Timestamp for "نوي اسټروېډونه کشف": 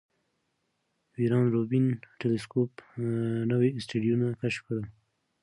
3.51-4.61